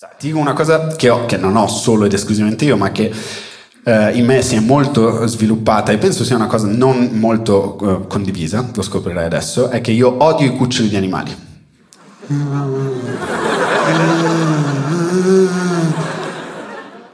Ti 0.00 0.28
dico 0.28 0.38
una 0.38 0.52
cosa 0.52 0.94
che, 0.94 1.08
ho, 1.08 1.26
che 1.26 1.36
non 1.36 1.56
ho 1.56 1.66
solo 1.66 2.04
ed 2.04 2.12
esclusivamente 2.12 2.64
io, 2.64 2.76
ma 2.76 2.92
che 2.92 3.12
eh, 3.82 4.12
in 4.12 4.26
me 4.26 4.42
si 4.42 4.54
è 4.54 4.60
molto 4.60 5.26
sviluppata 5.26 5.90
e 5.90 5.98
penso 5.98 6.22
sia 6.22 6.36
una 6.36 6.46
cosa 6.46 6.68
non 6.68 7.08
molto 7.14 7.76
eh, 7.82 8.06
condivisa, 8.06 8.64
lo 8.72 8.82
scoprirai 8.82 9.24
adesso, 9.24 9.70
è 9.70 9.80
che 9.80 9.90
io 9.90 10.22
odio 10.22 10.46
i 10.46 10.54
cuccioli 10.54 10.88
di 10.88 10.94
animali. 10.94 11.36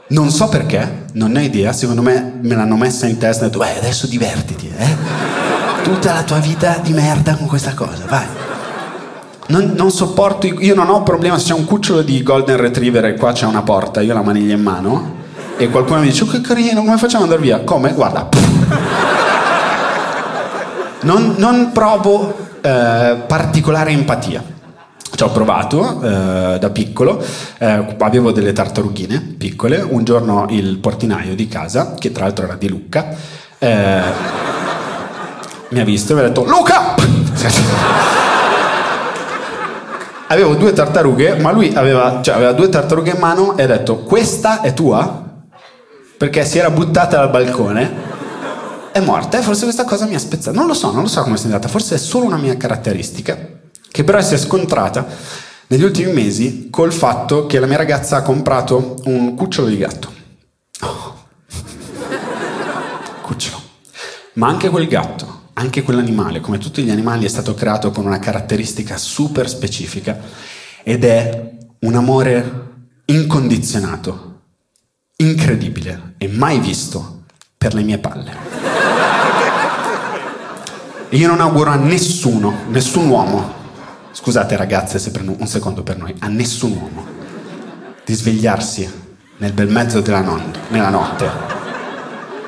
Non 0.08 0.28
so 0.28 0.48
perché, 0.50 1.06
non 1.12 1.30
ne 1.30 1.38
ho 1.38 1.42
idea, 1.42 1.72
secondo 1.72 2.02
me 2.02 2.38
me 2.38 2.54
l'hanno 2.54 2.76
messa 2.76 3.06
in 3.06 3.16
testa 3.16 3.44
e 3.44 3.46
ho 3.46 3.48
detto, 3.48 3.60
beh, 3.60 3.78
adesso 3.78 4.06
divertiti, 4.06 4.70
eh? 4.76 4.96
Tutta 5.82 6.12
la 6.12 6.22
tua 6.22 6.38
vita 6.38 6.76
di 6.82 6.92
merda 6.92 7.34
con 7.34 7.46
questa 7.46 7.72
cosa, 7.72 8.04
vai. 8.06 8.43
Non, 9.54 9.74
non 9.76 9.92
sopporto, 9.92 10.48
io 10.48 10.74
non 10.74 10.88
ho 10.88 11.04
problema 11.04 11.38
se 11.38 11.52
c'è 11.52 11.54
un 11.54 11.64
cucciolo 11.64 12.02
di 12.02 12.24
Golden 12.24 12.56
Retriever 12.56 13.04
e 13.04 13.14
qua 13.14 13.30
c'è 13.30 13.46
una 13.46 13.62
porta, 13.62 14.00
io 14.00 14.10
ho 14.10 14.16
la 14.16 14.22
maniglia 14.22 14.54
in 14.54 14.62
mano 14.62 15.14
e 15.56 15.70
qualcuno 15.70 16.00
mi 16.00 16.06
dice, 16.08 16.24
oh, 16.24 16.26
che 16.26 16.40
carino, 16.40 16.82
come 16.82 16.96
facciamo 16.96 17.22
ad 17.22 17.30
andare 17.30 17.46
via? 17.46 17.60
Come? 17.60 17.92
Guarda. 17.92 18.28
Non, 21.02 21.34
non 21.36 21.70
provo 21.70 22.34
eh, 22.62 23.16
particolare 23.26 23.90
empatia. 23.90 24.42
Ci 25.14 25.22
ho 25.22 25.30
provato 25.30 26.00
eh, 26.02 26.58
da 26.58 26.70
piccolo, 26.70 27.22
eh, 27.58 27.94
avevo 27.98 28.32
delle 28.32 28.54
tartarughine 28.54 29.20
piccole, 29.36 29.86
un 29.86 30.02
giorno 30.02 30.46
il 30.48 30.78
portinaio 30.78 31.34
di 31.34 31.46
casa, 31.46 31.92
che 31.98 32.10
tra 32.10 32.24
l'altro 32.24 32.46
era 32.46 32.54
di 32.54 32.70
Lucca, 32.70 33.14
eh, 33.58 34.02
mi 35.68 35.78
ha 35.78 35.84
visto 35.84 36.12
e 36.12 36.14
mi 36.14 36.22
ha 36.22 36.24
detto 36.24 36.44
Luca! 36.44 36.94
avevo 40.28 40.54
due 40.54 40.72
tartarughe, 40.72 41.36
ma 41.36 41.52
lui 41.52 41.74
aveva, 41.74 42.20
cioè, 42.22 42.34
aveva 42.34 42.52
due 42.52 42.68
tartarughe 42.68 43.10
in 43.10 43.18
mano 43.18 43.56
e 43.56 43.62
ha 43.62 43.66
detto 43.66 43.98
questa 43.98 44.60
è 44.60 44.72
tua? 44.74 45.22
Perché 46.16 46.44
si 46.44 46.58
era 46.58 46.70
buttata 46.70 47.16
dal 47.18 47.30
balcone 47.30 48.12
è 48.92 49.00
morta 49.00 49.38
e 49.38 49.42
forse 49.42 49.64
questa 49.64 49.84
cosa 49.84 50.06
mi 50.06 50.14
ha 50.14 50.20
spezzato. 50.20 50.56
Non 50.56 50.68
lo 50.68 50.74
so, 50.74 50.92
non 50.92 51.02
lo 51.02 51.08
so 51.08 51.22
come 51.22 51.36
sia 51.36 51.46
andata, 51.46 51.66
forse 51.66 51.96
è 51.96 51.98
solo 51.98 52.26
una 52.26 52.36
mia 52.36 52.56
caratteristica 52.56 53.36
che 53.90 54.04
però 54.04 54.20
si 54.20 54.34
è 54.34 54.38
scontrata 54.38 55.06
negli 55.66 55.82
ultimi 55.82 56.12
mesi 56.12 56.68
col 56.70 56.92
fatto 56.92 57.46
che 57.46 57.58
la 57.58 57.66
mia 57.66 57.76
ragazza 57.76 58.18
ha 58.18 58.22
comprato 58.22 58.96
un 59.04 59.34
cucciolo 59.34 59.66
di 59.66 59.76
gatto. 59.76 60.12
Oh. 60.80 61.24
Cucciolo. 63.22 63.62
Ma 64.34 64.46
anche 64.46 64.68
quel 64.68 64.86
gatto, 64.86 65.42
anche 65.54 65.82
quell'animale, 65.82 66.40
come 66.40 66.58
tutti 66.58 66.82
gli 66.82 66.90
animali, 66.90 67.24
è 67.24 67.28
stato 67.28 67.54
creato 67.54 67.90
con 67.90 68.06
una 68.06 68.18
caratteristica 68.18 68.96
super 68.96 69.48
specifica 69.48 70.18
ed 70.82 71.04
è 71.04 71.52
un 71.80 71.94
amore 71.94 72.72
incondizionato, 73.06 74.40
incredibile 75.16 76.14
e 76.18 76.28
mai 76.28 76.58
visto 76.58 77.22
per 77.56 77.74
le 77.74 77.82
mie 77.82 77.98
palle. 77.98 78.32
E 81.08 81.16
io 81.16 81.28
non 81.28 81.40
auguro 81.40 81.70
a 81.70 81.76
nessuno, 81.76 82.64
nessun 82.68 83.08
uomo, 83.08 83.52
scusate 84.10 84.56
ragazze 84.56 84.98
se 84.98 85.12
prendo 85.12 85.36
un 85.38 85.46
secondo 85.46 85.82
per 85.84 85.96
noi, 85.96 86.14
a 86.18 86.26
nessun 86.26 86.72
uomo 86.72 87.06
di 88.04 88.14
svegliarsi 88.14 89.02
nel 89.36 89.52
bel 89.52 89.70
mezzo 89.70 90.00
della 90.00 90.20
non- 90.20 90.52
nella 90.68 90.90
notte 90.90 91.30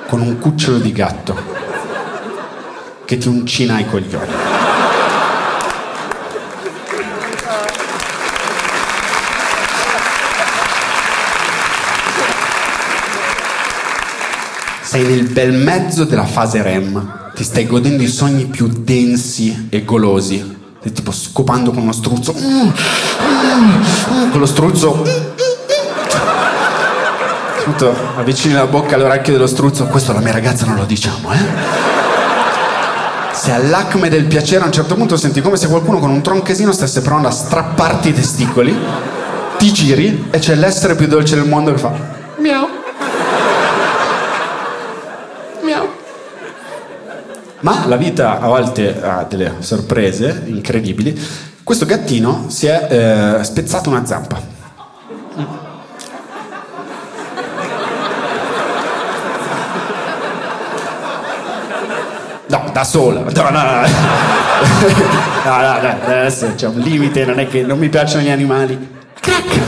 con 0.08 0.20
un 0.20 0.38
cucciolo 0.38 0.78
di 0.78 0.92
gatto 0.92 1.55
che 3.06 3.18
ti 3.18 3.28
uncina 3.28 3.78
i 3.78 3.86
coglioni. 3.86 4.32
Sei 14.82 15.04
nel 15.04 15.28
bel 15.28 15.52
mezzo 15.52 16.04
della 16.04 16.24
fase 16.24 16.62
REM, 16.62 17.30
ti 17.34 17.44
stai 17.44 17.66
godendo 17.66 18.02
i 18.02 18.08
sogni 18.08 18.46
più 18.46 18.66
densi 18.66 19.68
e 19.70 19.84
golosi. 19.84 20.54
Tipo 20.92 21.10
scopando 21.10 21.72
con 21.72 21.82
uno 21.82 21.92
struzzo, 21.92 22.32
con 22.32 22.72
lo 24.38 24.46
struzzo, 24.46 25.04
avvicini 28.16 28.54
la 28.54 28.66
bocca 28.66 28.94
all'orecchio 28.94 29.32
dello 29.32 29.48
struzzo, 29.48 29.86
questo 29.86 30.12
alla 30.12 30.20
mia 30.20 30.32
ragazza 30.32 30.64
non 30.64 30.76
lo 30.76 30.84
diciamo, 30.84 31.32
eh? 31.32 31.95
Se 33.46 33.52
all'acme 33.52 34.08
del 34.08 34.24
piacere 34.24 34.64
a 34.64 34.66
un 34.66 34.72
certo 34.72 34.96
punto 34.96 35.16
senti 35.16 35.40
come 35.40 35.56
se 35.56 35.68
qualcuno 35.68 36.00
con 36.00 36.10
un 36.10 36.20
tronchesino 36.20 36.72
stesse 36.72 37.00
provando 37.00 37.28
a 37.28 37.30
strapparti 37.30 38.08
i 38.08 38.12
testicoli, 38.12 38.76
ti 39.56 39.72
giri 39.72 40.26
e 40.32 40.40
c'è 40.40 40.56
l'essere 40.56 40.96
più 40.96 41.06
dolce 41.06 41.36
del 41.36 41.46
mondo 41.46 41.70
che 41.70 41.78
fa 41.78 41.92
miau. 42.38 42.66
Miau. 45.62 45.88
Ma 47.60 47.86
la 47.86 47.94
vita 47.94 48.40
a 48.40 48.48
volte 48.48 49.00
ha 49.00 49.24
delle 49.28 49.54
sorprese 49.60 50.42
incredibili. 50.46 51.16
Questo 51.62 51.86
gattino 51.86 52.46
si 52.48 52.66
è 52.66 53.38
eh, 53.38 53.44
spezzato 53.44 53.88
una 53.90 54.04
zampa. 54.04 54.54
No, 62.48 62.65
da 62.76 62.84
sola. 62.84 63.20
No, 63.20 63.48
no, 63.48 63.62
no. 63.62 63.80
no, 65.44 65.56
no, 65.62 65.80
no. 65.80 65.96
Adesso 66.04 66.52
c'è 66.56 66.66
un 66.66 66.78
limite, 66.78 67.24
non 67.24 67.38
è 67.38 67.48
che 67.48 67.62
non 67.62 67.78
mi 67.78 67.88
piacciono 67.88 68.22
gli 68.22 68.28
animali. 68.28 68.76
Crack! 69.18 69.60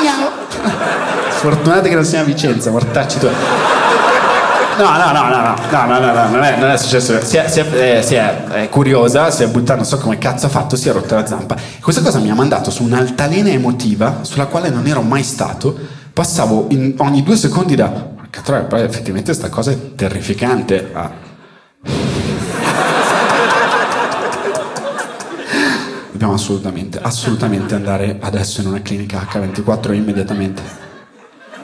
Miau. 0.00 0.28
Sfortunate 1.30 1.88
che 1.88 1.94
non 1.94 2.04
sia 2.04 2.22
a 2.22 2.24
Vicenza, 2.24 2.72
mortacci 2.72 3.18
tu. 3.20 3.28
No, 4.78 4.90
no, 4.90 5.12
no, 5.12 5.28
no, 5.28 5.40
no, 5.40 5.54
no, 5.70 5.86
no, 5.86 5.98
no, 6.00 6.12
no, 6.12 6.28
non, 6.28 6.42
è, 6.42 6.56
non 6.58 6.70
è 6.70 6.76
successo. 6.76 7.20
Si 7.22 7.36
è, 7.36 7.48
si 7.48 7.60
è, 7.60 7.98
eh, 7.98 8.02
si 8.02 8.14
è 8.16 8.44
è 8.46 8.68
curiosa, 8.68 9.30
si 9.30 9.44
è 9.44 9.46
buttata, 9.46 9.76
non 9.76 9.84
so 9.84 9.98
come 9.98 10.18
cazzo 10.18 10.46
ha 10.46 10.48
fatto, 10.48 10.74
si 10.74 10.88
è 10.88 10.92
rotta 10.92 11.14
la 11.14 11.26
zampa. 11.26 11.54
Questa 11.80 12.02
cosa 12.02 12.18
mi 12.18 12.30
ha 12.30 12.34
mandato 12.34 12.72
su 12.72 12.82
un'altalena 12.82 13.50
emotiva 13.50 14.18
sulla 14.22 14.46
quale 14.46 14.70
non 14.70 14.88
ero 14.88 15.02
mai 15.02 15.22
stato. 15.22 15.78
Passavo 16.12 16.66
in, 16.70 16.94
ogni 16.98 17.22
due 17.22 17.36
secondi 17.36 17.76
da. 17.76 18.14
Troia, 18.42 18.64
poi 18.64 18.82
effettivamente 18.82 19.30
questa 19.30 19.48
cosa 19.48 19.70
è 19.70 19.94
terrificante. 19.94 20.90
Ah. 20.92 21.25
Dobbiamo 26.10 26.34
assolutamente, 26.34 26.98
assolutamente 26.98 27.74
andare 27.74 28.18
adesso 28.20 28.62
in 28.62 28.68
una 28.68 28.80
clinica 28.80 29.26
H24 29.30 29.92
immediatamente. 29.92 30.62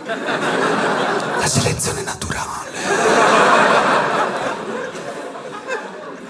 La 0.05 1.47
selezione 1.47 2.03
naturale. 2.03 2.51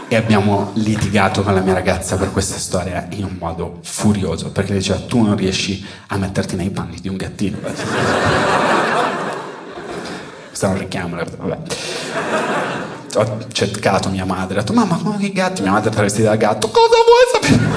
E 0.07 0.17
abbiamo 0.17 0.71
litigato 0.75 1.43
con 1.43 1.55
la 1.55 1.61
mia 1.63 1.75
ragazza 1.75 2.17
per 2.17 2.31
questa 2.31 2.59
storia 2.59 3.09
in 3.11 3.25
un 3.25 3.37
modo 3.39 3.81
furioso, 3.83 4.53
perché 4.53 4.75
diceva 4.75 5.01
tu 5.01 5.21
non 5.23 5.35
riesci 5.35 5.85
a 6.09 6.17
metterti 6.17 6.55
nei 6.55 6.71
panni 6.71 7.01
di 7.01 7.09
un 7.09 7.17
gattino. 7.17 7.59
Questo 10.47 10.67
è 10.67 10.69
un 10.69 10.79
richiamo, 10.79 11.17
vabbè. 11.17 11.59
Ho 13.15 13.39
cercato 13.53 14.09
mia 14.09 14.25
madre, 14.25 14.59
ho 14.59 14.61
detto 14.61 14.73
mamma, 14.73 14.99
ma 15.03 15.17
che 15.19 15.33
gatti? 15.33 15.61
Mia 15.61 15.73
madre 15.73 15.91
è 15.91 15.93
travestita 15.93 16.31
da 16.31 16.37
gatto, 16.37 16.69
cosa 16.69 16.97
vuoi 17.05 17.51
sapere? 17.51 17.71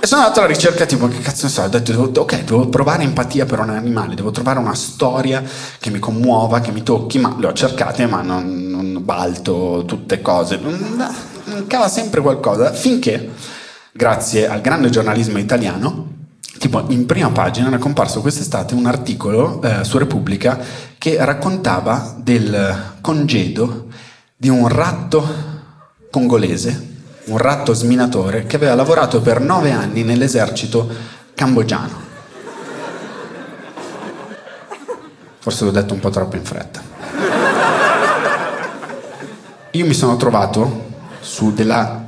E 0.00 0.06
sono 0.06 0.22
andato 0.22 0.40
alla 0.40 0.48
ricerca, 0.48 0.84
tipo, 0.84 1.06
che 1.06 1.20
cazzo 1.20 1.46
ne 1.46 1.52
so, 1.52 1.62
ho 1.62 1.68
detto, 1.68 1.92
devo, 1.92 2.10
ok, 2.20 2.42
devo 2.42 2.68
provare 2.68 3.04
empatia 3.04 3.46
per 3.46 3.60
un 3.60 3.70
animale, 3.70 4.16
devo 4.16 4.32
trovare 4.32 4.58
una 4.58 4.74
storia 4.74 5.42
che 5.78 5.90
mi 5.90 6.00
commuova, 6.00 6.60
che 6.60 6.72
mi 6.72 6.82
tocchi, 6.82 7.18
ma 7.18 7.36
le 7.38 7.46
ho 7.46 7.52
cercate, 7.52 8.06
ma 8.06 8.22
non, 8.22 8.66
non 8.68 8.98
balto 9.04 9.84
tutte 9.86 10.20
cose, 10.20 10.58
non 10.58 11.66
cava 11.68 11.88
sempre 11.88 12.20
qualcosa, 12.20 12.72
finché, 12.72 13.30
grazie 13.92 14.48
al 14.48 14.60
grande 14.60 14.90
giornalismo 14.90 15.38
italiano, 15.38 16.13
tipo 16.64 16.82
in 16.88 17.04
prima 17.04 17.28
pagina 17.28 17.66
era 17.66 17.76
comparso 17.76 18.22
quest'estate 18.22 18.72
un 18.72 18.86
articolo 18.86 19.60
eh, 19.60 19.84
su 19.84 19.98
Repubblica 19.98 20.58
che 20.96 21.22
raccontava 21.22 22.14
del 22.16 22.94
congedo 23.02 23.88
di 24.34 24.48
un 24.48 24.66
ratto 24.68 25.52
congolese 26.10 26.92
un 27.26 27.36
ratto 27.36 27.74
sminatore 27.74 28.46
che 28.46 28.56
aveva 28.56 28.74
lavorato 28.74 29.20
per 29.20 29.40
nove 29.40 29.72
anni 29.72 30.04
nell'esercito 30.04 30.88
cambogiano. 31.34 32.02
Forse 35.38 35.64
l'ho 35.64 35.70
detto 35.70 35.94
un 35.94 36.00
po' 36.00 36.10
troppo 36.10 36.36
in 36.36 36.44
fretta. 36.44 36.82
Io 39.70 39.86
mi 39.86 39.94
sono 39.94 40.16
trovato 40.16 40.92
su 41.20 41.52
della 41.52 42.03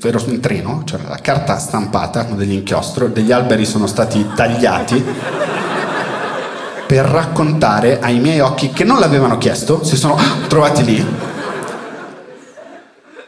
ero 0.00 0.22
un 0.26 0.40
treno, 0.40 0.82
c'era 0.84 1.02
cioè 1.02 1.10
la 1.10 1.18
carta 1.20 1.58
stampata 1.58 2.24
con 2.26 2.36
degli 2.36 2.52
inchiostro, 2.52 3.08
degli 3.08 3.32
alberi 3.32 3.64
sono 3.64 3.86
stati 3.86 4.24
tagliati 4.34 5.04
per 6.86 7.04
raccontare 7.04 8.00
ai 8.00 8.18
miei 8.18 8.40
occhi 8.40 8.70
che 8.70 8.84
non 8.84 9.00
l'avevano 9.00 9.36
chiesto, 9.38 9.84
si 9.84 9.96
sono 9.96 10.16
trovati 10.46 10.84
lì, 10.84 11.16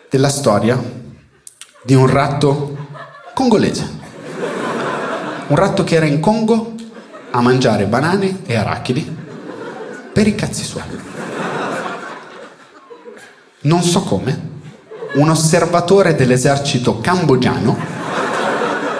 della 0.09 0.29
storia 0.29 0.81
di 1.83 1.95
un 1.95 2.07
ratto 2.07 2.77
congolese. 3.35 3.99
Un 5.49 5.57
ratto 5.57 5.83
che 5.85 5.97
era 5.97 6.07
in 6.07 6.21
Congo 6.21 6.75
a 7.33 7.41
mangiare 7.41 7.87
banane 7.87 8.43
e 8.47 8.57
arachidi 8.57 9.17
per 10.13 10.27
i 10.27 10.35
cazzi 10.35 10.65
suoi. 10.65 10.83
Non 13.63 13.83
so 13.83 14.03
come, 14.03 14.50
un 15.15 15.29
osservatore 15.29 16.15
dell'esercito 16.15 17.01
cambogiano 17.01 17.77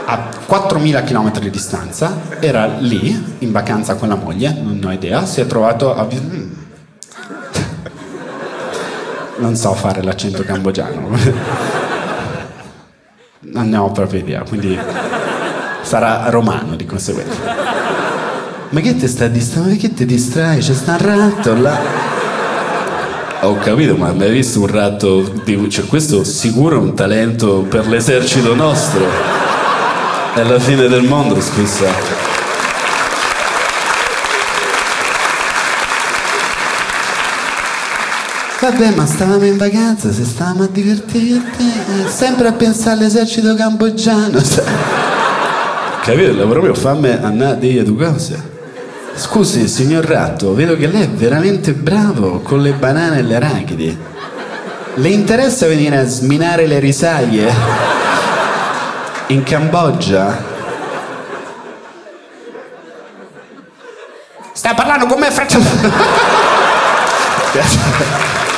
a 0.07 0.29
4.000 0.49 1.05
km 1.05 1.39
di 1.39 1.51
distanza 1.51 2.23
era 2.41 2.67
lì 2.67 3.37
in 3.39 3.53
vacanza 3.53 3.95
con 3.95 4.09
la 4.09 4.17
moglie, 4.17 4.53
non 4.61 4.81
ho 4.85 4.91
idea, 4.91 5.25
si 5.25 5.41
è 5.41 5.47
trovato 5.47 5.95
a... 5.95 6.07
Mm. 6.13 6.51
Non 9.37 9.55
so 9.57 9.73
fare 9.75 10.03
l'accento 10.03 10.43
cambogiano. 10.43 11.17
Non 13.43 13.69
ne 13.69 13.77
ho 13.77 13.91
proprio 13.91 14.21
idea, 14.21 14.43
quindi 14.43 14.79
sarà 15.83 16.29
romano 16.29 16.75
di 16.77 16.85
conseguenza. 16.85 17.39
Ma 18.71 18.81
che 18.81 18.97
ti 18.97 19.09
sta 19.09 19.29
distraendo? 19.29 19.77
Che 19.77 19.95
ti 19.95 20.05
distrae? 20.05 20.59
C'è 20.59 20.75
sta 20.75 20.97
ratto 20.97 21.55
là. 21.55 21.79
Ho 23.43 23.57
capito, 23.57 23.97
ma 23.97 24.09
hai 24.09 24.31
visto 24.31 24.61
un 24.61 24.67
ratto 24.67 25.23
di... 25.45 25.71
Cioè, 25.71 25.87
questo 25.87 26.25
sicuro 26.25 26.77
è 26.77 26.79
un 26.79 26.95
talento 26.95 27.65
per 27.67 27.87
l'esercito 27.87 28.55
nostro. 28.55 29.01
È 30.35 30.43
la 30.43 30.59
fine 30.59 30.89
del 30.89 31.05
mondo, 31.05 31.41
scusa. 31.41 31.87
Vabbè, 38.61 38.95
ma 38.95 39.07
stavamo 39.07 39.47
in 39.47 39.57
vacanza, 39.57 40.13
se 40.13 40.25
stavamo 40.25 40.65
a 40.65 40.69
divertirti, 40.71 41.73
sempre 42.09 42.49
a 42.49 42.53
pensare 42.53 42.99
all'esercito 42.99 43.55
cambogiano. 43.55 44.39
Capito? 46.03 46.47
Mio, 46.47 46.75
fammi 46.75 47.09
andare 47.09 47.53
a 47.53 47.55
dire 47.55 47.85
due 47.85 48.05
cose. 48.07 48.59
Scusi, 49.21 49.69
signor 49.69 50.07
Ratto, 50.07 50.55
vedo 50.55 50.79
che 50.79 50.87
lei 50.87 51.03
è 51.03 51.09
veramente 51.09 51.75
bravo 51.75 52.41
con 52.41 52.63
le 52.63 52.73
banane 52.73 53.19
e 53.19 53.23
le 53.23 53.35
arachidi. 53.37 53.99
Le 54.95 55.09
interessa 55.11 55.67
venire 55.67 55.99
a 55.99 56.07
sminare 56.07 56.67
le 56.67 56.79
risaie 56.79 57.53
in 59.27 59.43
Cambogia? 59.43 60.43
Stai 64.55 64.75
parlando 64.75 65.05
con 65.05 65.21
me, 65.21 65.31
fratello? 65.31 65.69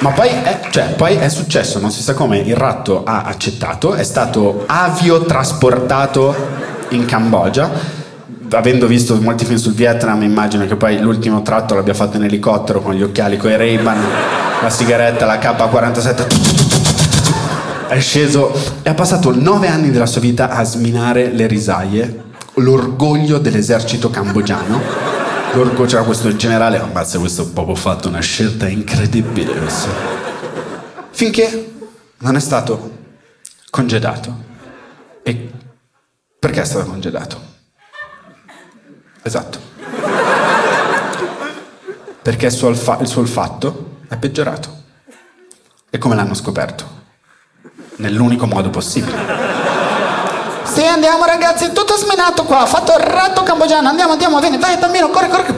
Ma 0.00 0.12
poi 0.12 0.28
è, 0.28 0.60
cioè, 0.70 0.94
poi 0.96 1.16
è, 1.16 1.28
successo, 1.28 1.78
non 1.78 1.90
si 1.90 2.00
sa 2.00 2.14
come, 2.14 2.38
il 2.38 2.56
ratto 2.56 3.04
ha 3.04 3.24
accettato, 3.24 3.92
è 3.92 4.02
stato 4.02 4.64
aviotrasportato 4.66 6.34
in 6.90 7.04
Cambogia. 7.04 7.98
Avendo 8.52 8.86
visto 8.86 9.14
molti 9.20 9.44
film 9.44 9.58
sul 9.58 9.74
Vietnam, 9.74 10.22
immagino 10.22 10.66
che 10.66 10.74
poi 10.74 10.98
l'ultimo 11.00 11.42
tratto 11.42 11.74
l'abbia 11.74 11.92
fatto 11.92 12.16
in 12.16 12.24
elicottero 12.24 12.80
con 12.80 12.94
gli 12.94 13.02
occhiali, 13.02 13.36
con 13.36 13.50
i 13.50 13.56
Ray-Ban, 13.58 13.98
la 14.62 14.70
sigaretta, 14.70 15.26
la 15.26 15.36
K47. 15.36 16.26
È 17.88 18.00
sceso 18.00 18.54
e 18.82 18.88
ha 18.88 18.94
passato 18.94 19.38
nove 19.38 19.68
anni 19.68 19.90
della 19.90 20.06
sua 20.06 20.22
vita 20.22 20.48
a 20.48 20.64
sminare 20.64 21.30
le 21.30 21.46
risaie, 21.46 22.22
l'orgoglio 22.54 23.36
dell'esercito 23.36 24.08
cambogiano 24.08 25.19
L'orgo 25.52 25.84
c'era 25.84 26.04
questo 26.04 26.34
generale, 26.36 26.78
ammazza 26.78 27.18
questo 27.18 27.50
proprio 27.50 27.74
fatto 27.74 28.06
una 28.08 28.20
scelta 28.20 28.68
incredibile 28.68 29.52
questo. 29.52 29.88
Finché 31.10 31.74
non 32.18 32.36
è 32.36 32.40
stato 32.40 32.98
congedato. 33.68 34.48
E 35.24 35.50
perché 36.38 36.60
è 36.60 36.64
stato 36.64 36.88
congedato? 36.88 37.40
Esatto. 39.22 39.58
Perché 42.22 42.46
il 42.46 42.52
suo, 42.52 42.68
olfa- 42.68 42.98
il 43.00 43.08
suo 43.08 43.20
olfatto 43.20 43.98
è 44.08 44.16
peggiorato. 44.16 44.82
E 45.90 45.98
come 45.98 46.14
l'hanno 46.14 46.34
scoperto? 46.34 46.98
Nell'unico 47.96 48.46
modo 48.46 48.70
possibile. 48.70 49.39
Sì, 50.72 50.86
andiamo 50.86 51.24
ragazzi, 51.24 51.72
tutto 51.72 51.96
smenato 51.96 52.44
qua, 52.44 52.62
ho 52.62 52.66
fatto 52.66 52.92
il 52.92 53.02
ratto 53.02 53.42
cambogiano, 53.42 53.88
andiamo, 53.88 54.12
andiamo, 54.12 54.38
vieni, 54.38 54.56
vai 54.56 54.76
bambino, 54.76 55.10
corri, 55.10 55.28
corri. 55.28 55.52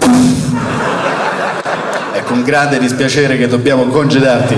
È 2.12 2.22
con 2.24 2.42
grande 2.42 2.78
dispiacere 2.78 3.36
che 3.36 3.46
dobbiamo 3.46 3.84
congedarti, 3.84 4.56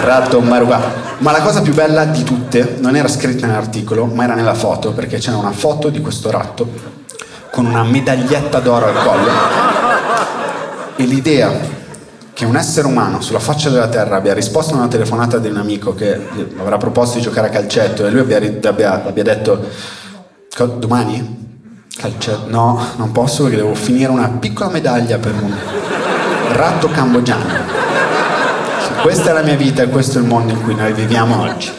ratto 0.00 0.40
maruà. 0.40 1.06
Ma 1.18 1.30
la 1.30 1.42
cosa 1.42 1.62
più 1.62 1.74
bella 1.74 2.04
di 2.06 2.24
tutte 2.24 2.76
non 2.80 2.96
era 2.96 3.06
scritta 3.06 3.46
nell'articolo, 3.46 4.04
ma 4.06 4.24
era 4.24 4.34
nella 4.34 4.54
foto, 4.54 4.90
perché 4.90 5.18
c'era 5.18 5.36
una 5.36 5.52
foto 5.52 5.90
di 5.90 6.00
questo 6.00 6.32
ratto 6.32 6.68
con 7.52 7.64
una 7.64 7.84
medaglietta 7.84 8.58
d'oro 8.58 8.86
al 8.86 8.94
collo. 9.04 9.30
E 10.96 11.04
l'idea 11.04 11.77
che 12.38 12.44
un 12.44 12.54
essere 12.54 12.86
umano 12.86 13.20
sulla 13.20 13.40
faccia 13.40 13.68
della 13.68 13.88
terra 13.88 14.14
abbia 14.14 14.32
risposto 14.32 14.72
a 14.72 14.76
una 14.76 14.86
telefonata 14.86 15.38
di 15.38 15.48
un 15.48 15.56
amico 15.56 15.96
che 15.96 16.24
avrà 16.56 16.76
proposto 16.76 17.16
di 17.16 17.22
giocare 17.22 17.48
a 17.48 17.50
calcetto 17.50 18.06
e 18.06 18.10
lui 18.10 18.20
abbia, 18.20 18.68
abbia, 18.68 19.04
abbia 19.04 19.24
detto 19.24 19.66
domani? 20.78 21.86
Calcetto? 21.96 22.44
No, 22.46 22.80
non 22.94 23.10
posso 23.10 23.42
perché 23.42 23.56
devo 23.56 23.74
finire 23.74 24.12
una 24.12 24.28
piccola 24.28 24.70
medaglia 24.70 25.18
per 25.18 25.32
un 25.34 25.52
ratto 26.52 26.88
cambogiano. 26.88 27.52
Questa 29.02 29.30
è 29.30 29.32
la 29.32 29.42
mia 29.42 29.56
vita 29.56 29.82
e 29.82 29.88
questo 29.88 30.18
è 30.18 30.20
il 30.20 30.28
mondo 30.28 30.52
in 30.52 30.62
cui 30.62 30.76
noi 30.76 30.92
viviamo 30.92 31.40
oggi. 31.40 31.77